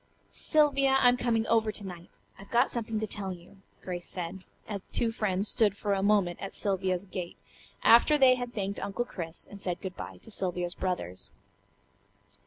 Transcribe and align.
"Sylvia, 0.31 0.97
I'm 0.99 1.15
coming 1.15 1.45
over 1.45 1.71
to 1.71 1.85
night. 1.85 2.17
I've 2.39 2.49
got 2.49 2.71
something 2.71 2.99
to 3.01 3.05
tell 3.05 3.31
you," 3.31 3.57
Grace 3.83 4.07
said, 4.07 4.45
as 4.67 4.81
the 4.81 4.91
two 4.91 5.11
friends 5.11 5.47
stood 5.47 5.77
for 5.77 5.93
a 5.93 6.01
moment 6.01 6.41
at 6.41 6.55
Sylvia's 6.55 7.03
gate, 7.03 7.37
after 7.83 8.17
they 8.17 8.33
had 8.33 8.51
thanked 8.51 8.79
Uncle 8.79 9.05
Chris, 9.05 9.45
and 9.45 9.61
said 9.61 9.79
good 9.79 9.95
bye 9.95 10.17
to 10.23 10.31
Sylvia's 10.31 10.73
brothers. 10.73 11.29